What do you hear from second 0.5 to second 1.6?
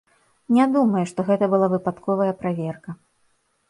Не думаю, што гэта